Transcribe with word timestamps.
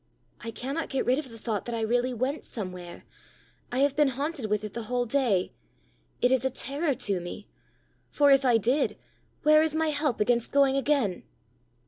I 0.43 0.49
cannot 0.49 0.89
get 0.89 1.05
rid 1.05 1.19
of 1.19 1.29
the 1.29 1.37
thought 1.37 1.65
that 1.65 1.75
I 1.75 1.81
really 1.81 2.11
went 2.11 2.43
somewhere. 2.43 3.03
I 3.71 3.81
have 3.81 3.95
been 3.95 4.07
haunted 4.07 4.47
with 4.49 4.63
it 4.63 4.73
the 4.73 4.85
whole 4.89 5.05
day. 5.05 5.51
It 6.23 6.31
is 6.31 6.43
a 6.43 6.49
terror 6.49 6.95
to 6.95 7.19
me 7.19 7.47
for 8.09 8.31
if 8.31 8.43
I 8.43 8.57
did, 8.57 8.97
where 9.43 9.61
is 9.61 9.75
my 9.75 9.89
help 9.89 10.19
against 10.19 10.51
going 10.51 10.75
again!" 10.75 11.21